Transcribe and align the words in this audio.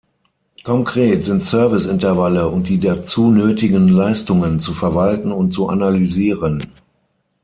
Konkret 0.63 1.25
sind 1.25 1.43
Service-Intervalle 1.43 2.49
und 2.49 2.69
die 2.69 2.79
dazu 2.79 3.29
nötigen 3.29 3.87
Leistungen 3.87 4.59
zu 4.59 4.73
verwalten 4.73 5.31
und 5.31 5.53
zu 5.53 5.69
analysieren. 5.69 6.71